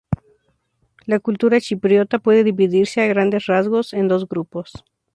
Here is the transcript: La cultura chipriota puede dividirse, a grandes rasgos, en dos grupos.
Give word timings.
La 1.05 1.19
cultura 1.19 1.61
chipriota 1.61 2.17
puede 2.17 2.43
dividirse, 2.43 3.01
a 3.03 3.07
grandes 3.07 3.45
rasgos, 3.45 3.93
en 3.93 4.07
dos 4.07 4.27
grupos. 4.27 4.71